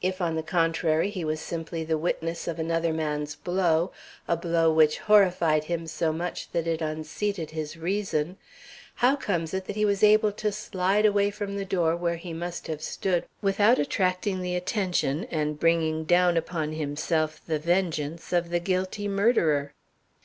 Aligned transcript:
If, 0.00 0.20
on 0.20 0.34
the 0.34 0.42
contrary, 0.42 1.08
he 1.08 1.24
was 1.24 1.38
simply 1.38 1.84
the 1.84 1.96
witness 1.96 2.48
of 2.48 2.58
another 2.58 2.92
man's 2.92 3.36
blow 3.36 3.92
a 4.26 4.36
blow 4.36 4.72
which 4.72 4.98
horrified 4.98 5.62
him 5.66 5.86
so 5.86 6.12
much 6.12 6.50
that 6.50 6.66
it 6.66 6.80
unseated 6.82 7.52
his 7.52 7.76
reason 7.76 8.38
how 8.96 9.14
comes 9.14 9.54
it 9.54 9.66
that 9.66 9.76
he 9.76 9.84
was 9.84 10.02
able 10.02 10.32
to 10.32 10.50
slide 10.50 11.06
away 11.06 11.30
from 11.30 11.54
the 11.54 11.64
door 11.64 11.94
where 11.94 12.16
he 12.16 12.32
must 12.32 12.66
have 12.66 12.82
stood 12.82 13.24
without 13.40 13.78
attracting 13.78 14.40
the 14.40 14.56
attention 14.56 15.26
and 15.30 15.60
bringing 15.60 16.02
down 16.06 16.36
upon 16.36 16.72
himself 16.72 17.40
the 17.46 17.60
vengeance 17.60 18.32
of 18.32 18.50
the 18.50 18.58
guilty 18.58 19.06
murderer?" 19.06 19.74